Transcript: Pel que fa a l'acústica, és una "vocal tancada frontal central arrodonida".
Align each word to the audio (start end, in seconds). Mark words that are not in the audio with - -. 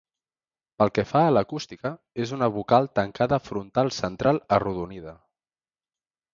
Pel 0.81 0.91
que 0.95 1.03
fa 1.09 1.21
a 1.25 1.33
l'acústica, 1.33 1.91
és 2.25 2.33
una 2.39 2.49
"vocal 2.57 2.89
tancada 3.01 3.41
frontal 3.51 3.95
central 4.01 4.43
arrodonida". 4.59 5.17